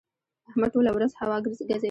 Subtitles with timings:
[0.49, 1.77] احمد ټوله ورځ هوا ګزوي.